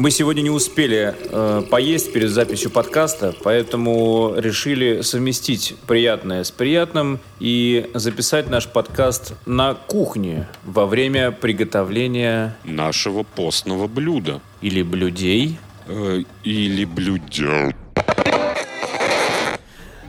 [0.00, 7.20] Мы сегодня не успели э, поесть перед записью подкаста, поэтому решили совместить приятное с приятным
[7.38, 14.40] и записать наш подкаст на кухне во время приготовления нашего постного блюда.
[14.62, 15.58] Или блюдей.
[15.86, 17.74] Э, или блюдя.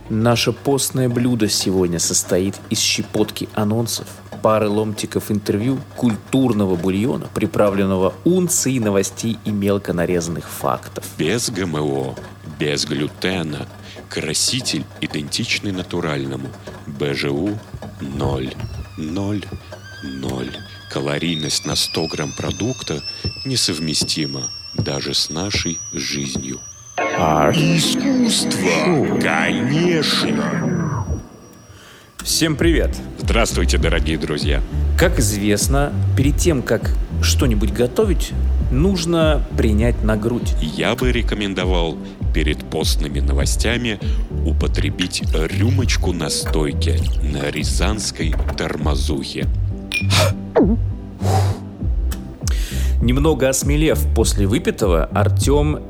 [0.08, 4.06] Наше постное блюдо сегодня состоит из щепотки анонсов,
[4.42, 11.04] пары ломтиков интервью, культурного бульона, приправленного унцией новостей и мелко нарезанных фактов.
[11.16, 12.16] Без ГМО,
[12.58, 13.68] без глютена,
[14.08, 16.48] краситель идентичный натуральному,
[16.86, 17.58] БЖУ
[18.00, 18.54] 0,
[18.98, 19.44] 0,
[20.02, 20.46] 0.
[20.90, 23.00] Калорийность на 100 грамм продукта
[23.46, 26.60] несовместима даже с нашей жизнью.
[26.96, 30.71] А Искусство, конечно.
[32.24, 32.96] Всем привет!
[33.18, 34.62] Здравствуйте, дорогие друзья.
[34.96, 38.32] Как известно, перед тем, как что-нибудь готовить,
[38.70, 40.54] нужно принять на грудь.
[40.60, 41.98] Я бы рекомендовал
[42.32, 43.98] перед постными новостями
[44.46, 49.48] употребить рюмочку настойки на рязанской тормозухе.
[53.00, 55.80] Немного осмелев после выпитого, Артем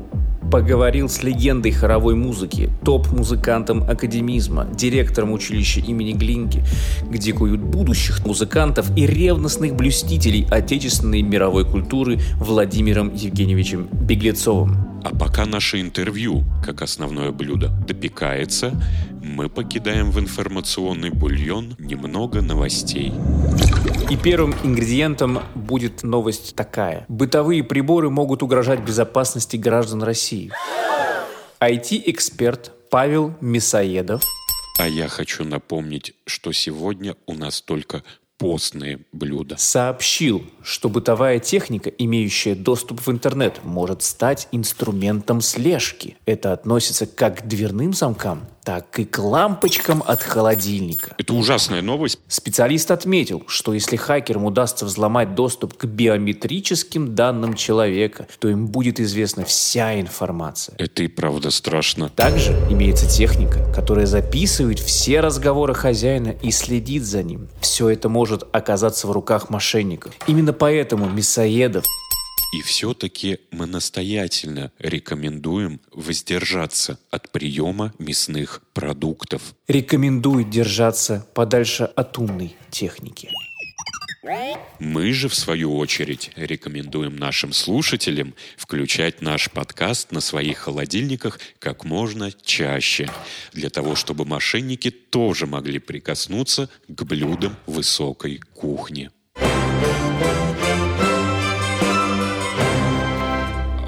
[0.51, 6.63] поговорил с легендой хоровой музыки, топ-музыкантом академизма, директором училища имени Глинки,
[7.09, 14.93] где куют будущих музыкантов и ревностных блюстителей отечественной мировой культуры Владимиром Евгеньевичем Беглецовым.
[15.03, 18.71] А пока наше интервью, как основное блюдо, допекается,
[19.23, 23.13] мы покидаем в информационный бульон немного новостей.
[24.09, 27.05] И первым ингредиентом будет новость такая.
[27.07, 30.51] Бытовые приборы могут угрожать безопасности граждан России.
[31.61, 34.23] IT-эксперт Павел Мясоедов
[34.77, 38.03] А я хочу напомнить, что сегодня у нас только
[38.37, 39.55] постные блюда.
[39.57, 46.17] сообщил, что бытовая техника, имеющая доступ в интернет, может стать инструментом слежки.
[46.25, 51.15] Это относится как к дверным замкам, так и к лампочкам от холодильника.
[51.17, 52.19] Это ужасная новость.
[52.27, 58.99] Специалист отметил, что если хакерам удастся взломать доступ к биометрическим данным человека, то им будет
[58.99, 60.75] известна вся информация.
[60.77, 62.09] Это и правда страшно.
[62.09, 67.49] Также имеется техника, которая записывает все разговоры хозяина и следит за ним.
[67.61, 70.13] Все это может оказаться в руках мошенников.
[70.27, 71.85] Именно поэтому Мясоедов
[72.53, 79.55] И все-таки мы настоятельно рекомендуем воздержаться от приема мясных продуктов.
[79.67, 83.31] рекомендует держаться подальше от умной техники.
[84.79, 91.83] Мы же, в свою очередь, рекомендуем нашим слушателям включать наш подкаст на своих холодильниках как
[91.83, 93.09] можно чаще,
[93.53, 99.09] для того, чтобы мошенники тоже могли прикоснуться к блюдам высокой кухни.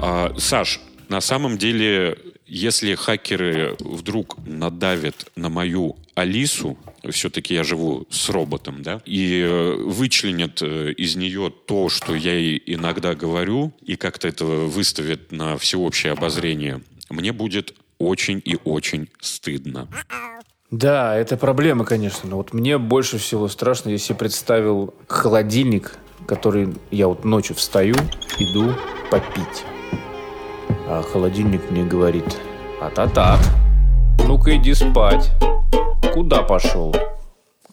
[0.08, 6.78] А, Саш, на самом деле, если хакеры вдруг надавят на мою Алису,
[7.10, 12.34] все-таки я живу с роботом, да, и э, вычленят э, из нее то, что я
[12.34, 19.08] ей иногда говорю, и как-то это выставят на всеобщее обозрение, мне будет очень и очень
[19.20, 19.88] стыдно.
[20.70, 22.30] Да, это проблема, конечно.
[22.30, 27.96] Но вот мне больше всего страшно, если представил холодильник, который я вот ночью встаю,
[28.38, 28.72] иду
[29.10, 29.64] попить.
[30.88, 32.36] А холодильник мне говорит,
[32.80, 33.40] а-та-так,
[34.26, 35.32] ну-ка иди спать.
[36.14, 36.94] Куда пошел?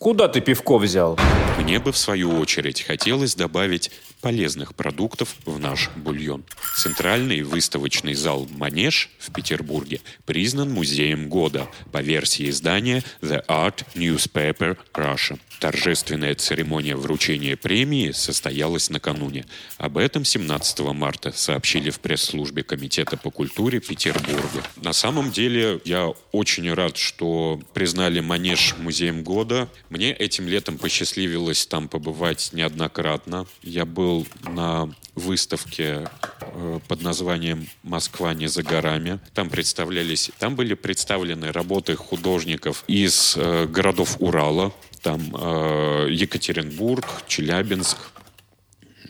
[0.04, 1.18] Куда ты пивко взял?
[1.58, 6.44] Мне бы, в свою очередь, хотелось добавить полезных продуктов в наш бульон.
[6.76, 14.78] Центральный выставочный зал «Манеж» в Петербурге признан музеем года по версии издания The Art Newspaper
[14.94, 15.40] Russia.
[15.60, 19.46] Торжественная церемония вручения премии состоялась накануне.
[19.78, 24.64] Об этом 17 марта сообщили в пресс-службе Комитета по культуре Петербурга.
[24.76, 29.70] На самом деле я очень рад, что признали Манеж музеем года.
[29.94, 33.46] Мне этим летом посчастливилось там побывать неоднократно.
[33.62, 36.10] Я был на выставке
[36.42, 39.20] э, под названием «Москва не за горами».
[39.36, 44.74] Там представлялись, там были представлены работы художников из э, городов Урала.
[45.04, 47.98] Там э, Екатеринбург, Челябинск,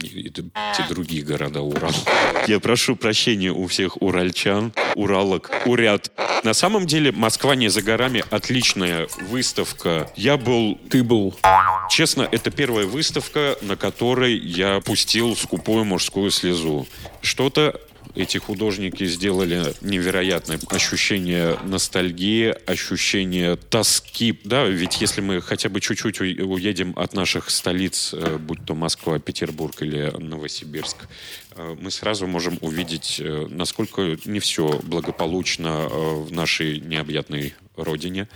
[0.07, 0.31] и
[0.89, 1.93] другие города Урала.
[2.47, 6.11] Я прошу прощения у всех уральчан, уралок, уряд.
[6.43, 10.11] На самом деле Москва не за горами отличная выставка.
[10.15, 11.35] Я был Ты был.
[11.89, 16.87] Честно, это первая выставка, на которой я пустил скупую мужскую слезу.
[17.21, 17.79] Что-то
[18.15, 24.39] Эти художники сделали невероятное ощущение ностальгии, ощущение тоски.
[24.43, 29.17] Да, ведь если мы хотя бы чуть-чуть уедем от наших столиц, э, будь то Москва,
[29.17, 30.97] Петербург или Новосибирск,
[31.55, 38.27] э, мы сразу можем увидеть, э, насколько не все благополучно в нашей необъятной родине.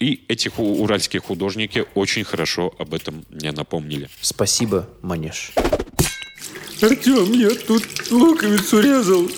[0.00, 4.08] И эти уральские художники очень хорошо об этом мне напомнили.
[4.20, 5.52] Спасибо, Манеж.
[6.82, 9.28] Артем, я тут луковицу резал.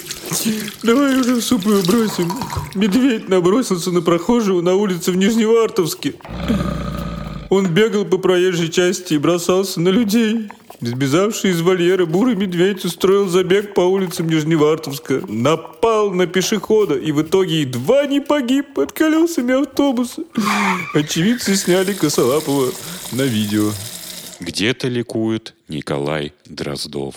[0.82, 2.30] Давай уже суп ее бросим.
[2.74, 6.14] Медведь набросился на прохожего на улице в Нижневартовске.
[7.50, 10.48] Он бегал по проезжей части и бросался на людей.
[10.80, 17.22] Сбежавший из вольера бурый медведь устроил забег по улицам Нижневартовска, напал на пешехода и в
[17.22, 20.22] итоге едва не погиб под колесами автобуса.
[20.94, 22.70] Очевидцы сняли Косолапова
[23.12, 23.70] на видео.
[24.40, 27.14] Где-то ликует Николай Дроздов.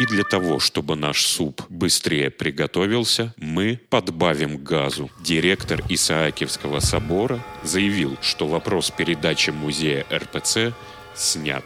[0.00, 5.08] И для того, чтобы наш суп быстрее приготовился, мы подбавим газу.
[5.20, 10.72] Директор Исаакиевского собора заявил, что вопрос передачи музея РПЦ
[11.14, 11.64] снят.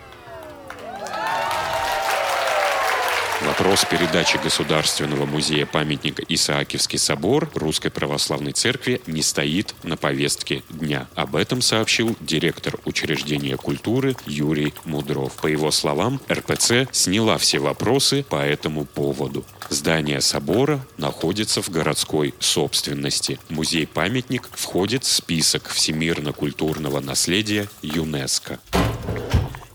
[3.69, 11.07] Вопрос передачи Государственного музея памятника Исаакиевский собор Русской Православной Церкви не стоит на повестке дня.
[11.15, 15.35] Об этом сообщил директор учреждения культуры Юрий Мудров.
[15.35, 19.45] По его словам, РПЦ сняла все вопросы по этому поводу.
[19.69, 23.39] Здание собора находится в городской собственности.
[23.51, 28.61] Музей-памятник входит в список всемирно-культурного наследия ЮНЕСКО.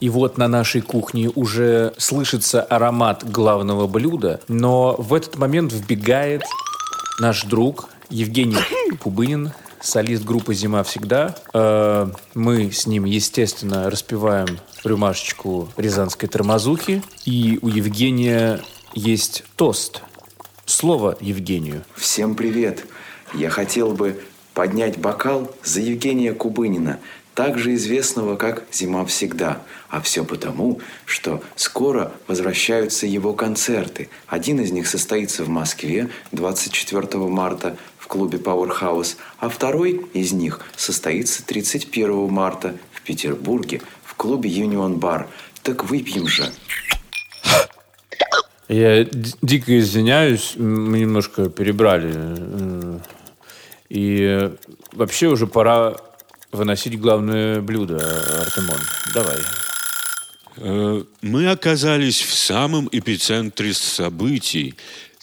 [0.04, 6.44] И вот на нашей кухне уже слышится аромат главного блюда, но в этот момент вбегает
[7.22, 8.58] наш друг Евгений
[9.00, 11.38] Кубынин, солист группы «Зима всегда».
[11.54, 17.02] Э, мы с ним, естественно, распеваем рюмашечку рязанской тормозухи.
[17.24, 18.60] И у Евгения
[18.94, 20.02] есть тост.
[20.66, 21.86] Слово Евгению.
[21.96, 22.86] Всем привет.
[23.34, 24.22] Я хотел бы
[24.54, 27.00] поднять бокал за Евгения Кубынина,
[27.36, 29.62] также известного как «Зима всегда».
[29.90, 34.10] А все потому, что скоро возвращаются его концерты.
[34.28, 40.62] Один из них состоится в Москве 24 марта в клубе Powerhouse, а второй из них
[40.76, 45.28] состоится 31 марта в Петербурге в клубе Union Bar.
[45.62, 46.52] Так выпьем же.
[48.68, 52.12] Я дико извиняюсь, мы немножко перебрали.
[52.16, 53.00] Э,
[53.90, 54.52] и
[54.92, 55.98] вообще уже пора
[56.54, 57.98] выносить главное блюдо,
[58.42, 58.80] Артемон.
[59.14, 59.38] Давай.
[60.58, 64.76] Э, мы оказались в самом эпицентре событий,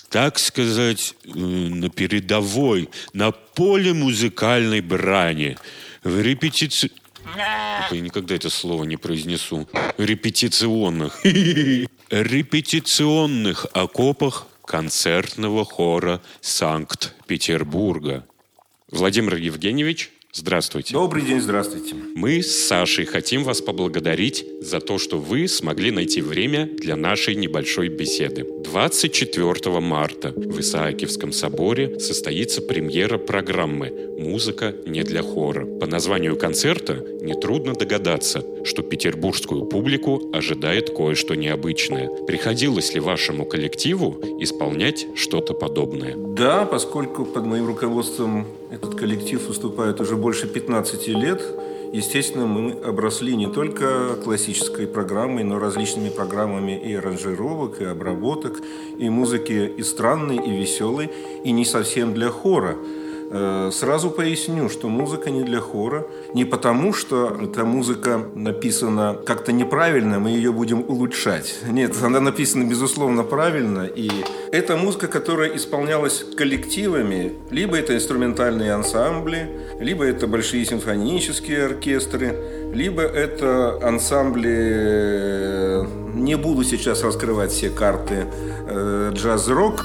[0.09, 5.57] так сказать, э, на передовой, на поле музыкальной брани,
[6.03, 6.91] в репетиции...
[7.37, 9.69] Я никогда это слово не произнесу.
[9.99, 11.21] Репетиционных.
[12.11, 18.25] Репетиционных окопах концертного хора Санкт-Петербурга.
[18.91, 20.93] Владимир Евгеньевич, Здравствуйте.
[20.93, 21.97] Добрый день, здравствуйте.
[22.15, 27.35] Мы с Сашей хотим вас поблагодарить за то, что вы смогли найти время для нашей
[27.35, 28.47] небольшой беседы.
[28.63, 35.67] 24 марта в Исаакиевском соборе состоится премьера программы «Музыка не для хора».
[35.67, 42.09] По названию концерта нетрудно догадаться, что петербургскую публику ожидает кое-что необычное.
[42.27, 46.15] Приходилось ли вашему коллективу исполнять что-то подобное?
[46.17, 51.43] Да, поскольку под моим руководством этот коллектив выступает уже больше 15 лет,
[51.93, 58.61] естественно, мы обросли не только классической программой, но различными программами и аранжировок, и обработок,
[58.99, 61.11] и музыки и странной, и веселой,
[61.45, 62.77] и не совсем для хора–
[63.31, 66.07] сразу поясню, что музыка не для хора.
[66.35, 71.61] Не потому, что эта музыка написана как-то неправильно, мы ее будем улучшать.
[71.69, 73.87] Нет, она написана, безусловно, правильно.
[73.87, 74.11] И
[74.51, 77.35] это музыка, которая исполнялась коллективами.
[77.51, 82.35] Либо это инструментальные ансамбли, либо это большие симфонические оркестры,
[82.75, 85.87] либо это ансамбли...
[86.15, 88.27] Не буду сейчас раскрывать все карты
[88.69, 89.85] э, джаз-рок.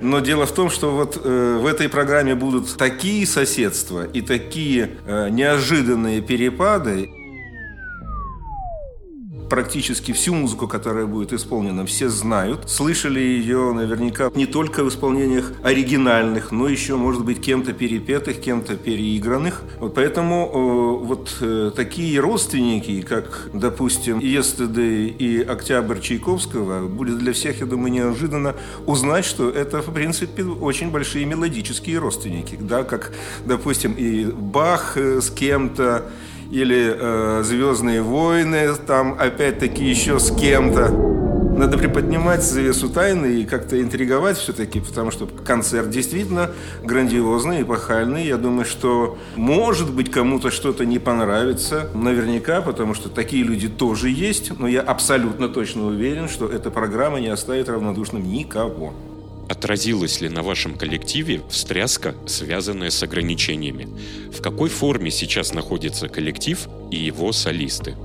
[0.00, 4.96] Но дело в том, что вот э, в этой программе будут такие соседства и такие
[5.06, 7.10] э, неожиданные перепады,
[9.68, 12.70] практически всю музыку, которая будет исполнена, все знают.
[12.70, 18.76] Слышали ее наверняка не только в исполнениях оригинальных, но еще, может быть, кем-то перепетых, кем-то
[18.76, 19.62] переигранных.
[19.78, 27.34] Вот поэтому э, вот э, такие родственники, как, допустим, Yesterday и Октябрь Чайковского, будет для
[27.34, 28.54] всех, я думаю, неожиданно
[28.86, 32.56] узнать, что это, в принципе, очень большие мелодические родственники.
[32.58, 33.12] Да, как,
[33.44, 36.06] допустим, и Бах э, с кем-то,
[36.50, 41.08] или э, «Звездные войны», там опять-таки еще с кем-то.
[41.58, 46.52] Надо приподнимать завесу тайны и как-то интриговать все-таки, потому что концерт действительно
[46.84, 48.24] грандиозный, эпохальный.
[48.24, 54.08] Я думаю, что может быть кому-то что-то не понравится, наверняка, потому что такие люди тоже
[54.08, 58.94] есть, но я абсолютно точно уверен, что эта программа не оставит равнодушным никого.
[59.48, 63.88] Отразилась ли на вашем коллективе встряска, связанная с ограничениями?
[64.30, 67.96] В какой форме сейчас находится коллектив и его солисты?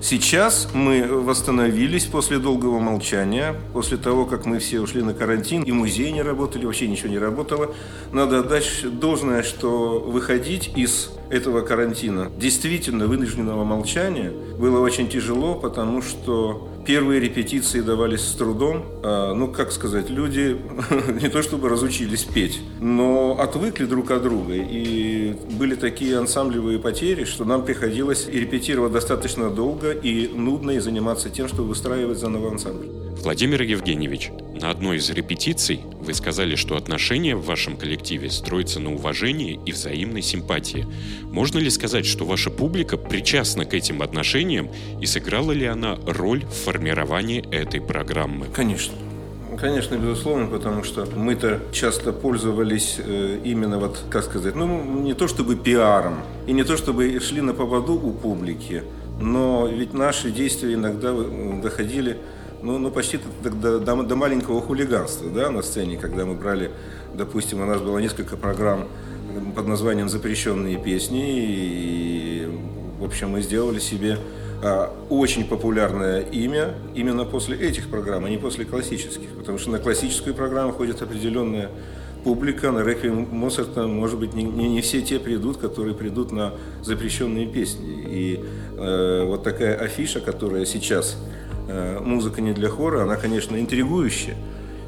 [0.00, 5.72] Сейчас мы восстановились после долгого молчания, после того, как мы все ушли на карантин, и
[5.72, 7.74] музей не работали, вообще ничего не работало.
[8.12, 8.64] Надо отдать
[9.00, 17.20] должное, что выходить из этого карантина, действительно вынужденного молчания, было очень тяжело, потому что первые
[17.20, 18.84] репетиции давались с трудом.
[19.02, 20.56] А, ну, как сказать, люди
[21.20, 24.54] не то чтобы разучились петь, но отвыкли друг от друга.
[24.54, 31.28] И были такие ансамблевые потери, что нам приходилось репетировать достаточно долго, и нудно, и заниматься
[31.28, 32.86] тем, чтобы выстраивать заново ансамбль.
[33.22, 38.92] Владимир Евгеньевич, на одной из репетиций вы сказали, что отношения в вашем коллективе строятся на
[38.92, 40.86] уважении и взаимной симпатии.
[41.22, 46.44] Можно ли сказать, что ваша публика причастна к этим отношениям и сыграла ли она роль
[46.44, 48.46] в формировании этой программы?
[48.52, 48.94] Конечно.
[49.60, 55.26] Конечно, безусловно, потому что мы-то часто пользовались э, именно вот, как сказать, ну, не то
[55.26, 58.84] чтобы пиаром, и не то чтобы шли на поводу у публики,
[59.20, 62.18] но ведь наши действия иногда э, доходили
[62.62, 66.70] ну, ну почти до, до, до маленького хулиганства да, на сцене, когда мы брали,
[67.14, 68.88] допустим, у нас было несколько программ
[69.54, 72.48] под названием «Запрещенные песни», и,
[72.98, 74.18] в общем, мы сделали себе
[74.62, 79.78] а, очень популярное имя именно после этих программ, а не после классических, потому что на
[79.78, 81.70] классическую программу ходит определенная
[82.24, 86.54] публика, на реквием Моцарта, может быть, не, не, не все те придут, которые придут на
[86.82, 88.02] запрещенные песни.
[88.06, 88.44] И
[88.76, 91.16] э, вот такая афиша, которая сейчас
[91.68, 94.36] музыка не для хора, она, конечно, интригующая.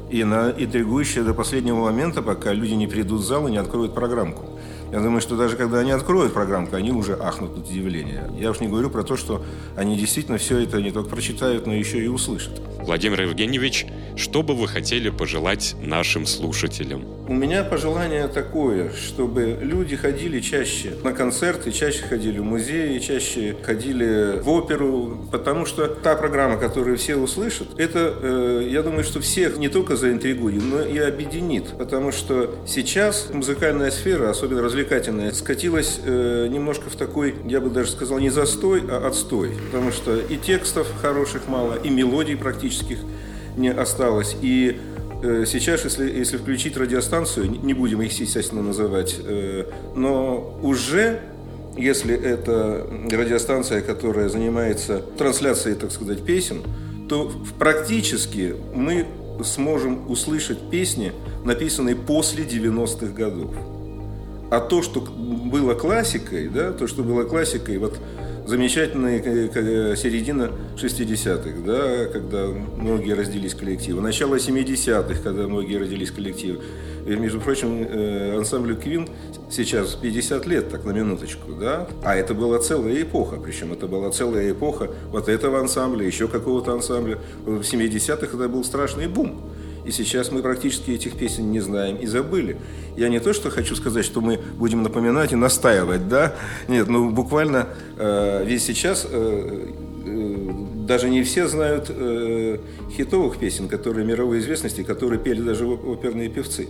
[0.09, 3.93] И она интригующая до последнего момента, пока люди не придут в зал и не откроют
[3.93, 4.43] программку.
[4.91, 8.29] Я думаю, что даже когда они откроют программку, они уже ахнут от удивления.
[8.37, 9.43] Я уж не говорю про то, что
[9.77, 12.61] они действительно все это не только прочитают, но еще и услышат.
[12.81, 13.85] Владимир Евгеньевич,
[14.17, 17.05] что бы вы хотели пожелать нашим слушателям?
[17.27, 23.55] У меня пожелание такое, чтобы люди ходили чаще на концерты, чаще ходили в музеи, чаще
[23.63, 29.21] ходили в оперу, потому что та программа, которую все услышат, это, э, я думаю, что
[29.21, 34.80] всех не только заинтригует, но и объединит, потому что сейчас музыкальная сфера, особенно развлекательная,
[35.33, 40.17] скатилась э, немножко в такой, я бы даже сказал, не застой, а отстой, потому что
[40.17, 42.99] и текстов хороших мало, и мелодий практических
[43.57, 44.35] не осталось.
[44.41, 44.79] И
[45.23, 51.21] э, сейчас, если, если включить радиостанцию, не будем их, естественно, называть, э, но уже
[51.77, 56.63] если это радиостанция, которая занимается трансляцией, так сказать, песен,
[57.07, 59.05] то практически мы
[59.43, 61.11] сможем услышать песни,
[61.43, 63.53] написанные после 90-х годов.
[64.51, 67.97] А то, что было классикой, да, то, что было классикой, вот
[68.45, 76.61] замечательная середина 60-х, да, когда многие родились коллективы, начало 70-х, когда многие родились коллективы.
[77.05, 79.07] И, между прочим, э, ансамблю Квин
[79.49, 84.11] сейчас 50 лет, так на минуточку, да, а это была целая эпоха, причем это была
[84.11, 87.19] целая эпоха вот этого ансамбля, еще какого-то ансамбля.
[87.45, 89.41] В 70-х это был страшный бум.
[89.85, 92.57] И сейчас мы практически этих песен не знаем и забыли.
[92.97, 96.35] Я не то, что хочу сказать, что мы будем напоминать и настаивать, да?
[96.67, 99.67] Нет, ну буквально э, ведь сейчас э,
[100.05, 100.51] э,
[100.85, 102.57] даже не все знают э,
[102.95, 106.69] хитовых песен, которые мировой известности, которые пели даже оперные певцы.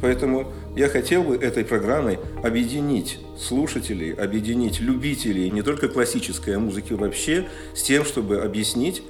[0.00, 6.92] Поэтому я хотел бы этой программой объединить слушателей, объединить любителей не только классической, а музыки
[6.92, 9.02] вообще, с тем, чтобы объяснить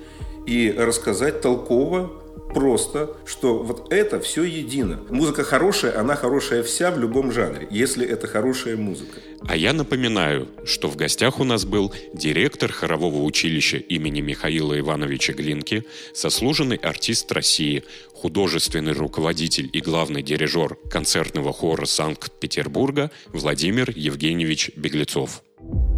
[0.46, 2.12] и рассказать толково
[2.54, 5.00] просто, что вот это все едино.
[5.10, 9.20] Музыка хорошая, она хорошая вся в любом жанре, если это хорошая музыка.
[9.48, 15.32] А я напоминаю, что в гостях у нас был директор хорового училища имени Михаила Ивановича
[15.34, 25.42] Глинки, заслуженный артист России, художественный руководитель и главный дирижер концертного хора Санкт-Петербурга Владимир Евгеньевич Беглецов.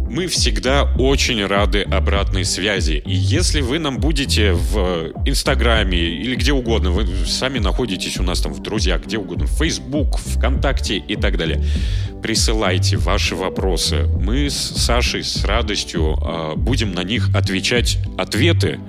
[0.09, 3.03] Мы всегда очень рады обратной связи.
[3.05, 8.41] И если вы нам будете в Инстаграме или где угодно, вы сами находитесь у нас
[8.41, 11.63] там в друзьях, где угодно, в Facebook, ВКонтакте и так далее,
[12.23, 14.07] присылайте ваши вопросы.
[14.19, 18.79] Мы с Сашей с радостью э, будем на них отвечать ответы.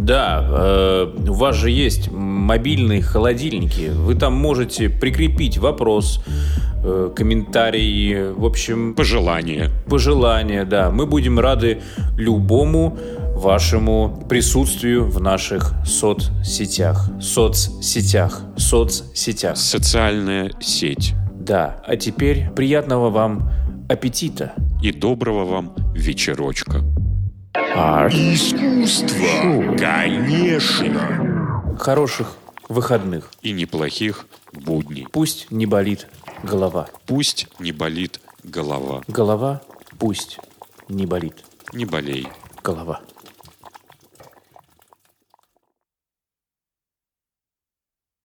[0.00, 3.90] Да, э, у вас же есть мобильные холодильники.
[3.90, 6.24] Вы там можете прикрепить вопрос,
[6.82, 8.94] э, комментарий, в общем...
[8.94, 9.70] Пожелания.
[9.86, 10.90] Пожелания, да.
[10.90, 11.80] Мы будем рады
[12.16, 12.98] любому
[13.34, 17.08] вашему присутствию в наших соцсетях.
[17.20, 18.42] Соцсетях.
[18.56, 19.56] Соцсетях.
[19.56, 21.14] Социальная сеть.
[21.34, 21.82] Да.
[21.86, 23.50] А теперь приятного вам
[23.88, 24.54] аппетита.
[24.82, 26.80] И доброго вам вечерочка.
[28.12, 29.76] Искусство.
[29.76, 31.76] Конечно.
[31.78, 32.36] Хороших
[32.68, 33.30] выходных.
[33.42, 35.06] И неплохих будней.
[35.10, 36.06] Пусть не болит
[36.42, 36.88] голова.
[37.06, 39.02] Пусть не болит голова.
[39.08, 39.60] Голова
[39.98, 40.38] пусть
[40.88, 41.34] не болит.
[41.72, 42.28] Не болей.
[42.62, 43.00] Голова.